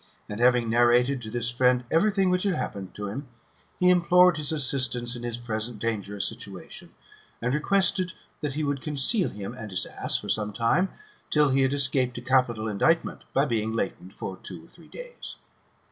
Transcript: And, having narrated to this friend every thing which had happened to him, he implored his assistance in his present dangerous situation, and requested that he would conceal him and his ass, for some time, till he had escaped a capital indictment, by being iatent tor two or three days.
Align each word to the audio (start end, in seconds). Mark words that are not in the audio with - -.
And, 0.27 0.39
having 0.39 0.67
narrated 0.67 1.21
to 1.21 1.29
this 1.29 1.51
friend 1.51 1.83
every 1.91 2.09
thing 2.09 2.31
which 2.31 2.41
had 2.41 2.55
happened 2.55 2.95
to 2.95 3.05
him, 3.05 3.27
he 3.77 3.91
implored 3.91 4.37
his 4.37 4.51
assistance 4.51 5.15
in 5.15 5.21
his 5.21 5.37
present 5.37 5.77
dangerous 5.77 6.25
situation, 6.27 6.95
and 7.39 7.53
requested 7.53 8.13
that 8.39 8.53
he 8.53 8.63
would 8.63 8.81
conceal 8.81 9.29
him 9.29 9.53
and 9.53 9.69
his 9.69 9.85
ass, 9.85 10.17
for 10.17 10.27
some 10.29 10.53
time, 10.53 10.89
till 11.29 11.49
he 11.49 11.61
had 11.61 11.73
escaped 11.75 12.17
a 12.17 12.21
capital 12.23 12.67
indictment, 12.67 13.21
by 13.31 13.45
being 13.45 13.73
iatent 13.73 14.17
tor 14.17 14.39
two 14.41 14.65
or 14.65 14.69
three 14.69 14.87
days. 14.87 15.35